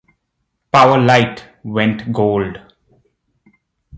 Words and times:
"Powerlight" 0.73 1.43
went 1.63 2.11
Gold. 2.11 2.57